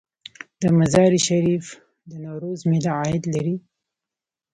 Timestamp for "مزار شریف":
0.79-1.65